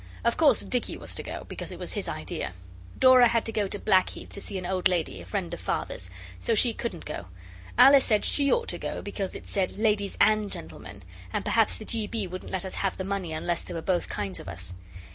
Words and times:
Of 0.23 0.35
course 0.35 0.61
Dicky 0.63 0.97
was 0.97 1.13
to 1.13 1.21
go, 1.21 1.43
because 1.47 1.71
it 1.71 1.77
was 1.77 1.93
his 1.93 2.09
idea. 2.09 2.53
Dora 2.97 3.27
had 3.27 3.45
to 3.45 3.51
go 3.51 3.67
to 3.67 3.77
Blackheath 3.77 4.33
to 4.33 4.41
see 4.41 4.57
an 4.57 4.65
old 4.65 4.87
lady, 4.87 5.21
a 5.21 5.25
friend 5.25 5.53
of 5.53 5.59
Father's, 5.59 6.09
so 6.39 6.55
she 6.55 6.73
couldn't 6.73 7.05
go. 7.05 7.27
Alice 7.77 8.05
said 8.05 8.25
she 8.25 8.51
ought 8.51 8.67
to 8.69 8.79
go, 8.79 9.03
because 9.03 9.35
it 9.35 9.47
said, 9.47 9.77
'Ladies 9.77 10.17
and 10.19 10.49
gentlemen,' 10.51 11.03
and 11.31 11.45
perhaps 11.45 11.77
the 11.77 11.85
G. 11.85 12.07
B. 12.07 12.25
wouldn't 12.25 12.51
let 12.51 12.65
us 12.65 12.73
have 12.81 12.97
the 12.97 13.03
money 13.03 13.31
unless 13.31 13.61
there 13.61 13.75
were 13.75 13.81
both 13.83 14.09
kinds 14.09 14.39
of 14.39 14.47
us. 14.49 14.73